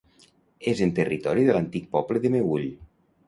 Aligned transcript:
És 0.71 0.79
en 0.85 0.93
territori 0.99 1.45
de 1.49 1.55
l'antic 1.57 1.87
poble 1.97 2.21
del 2.25 2.35
Meüll. 2.39 2.67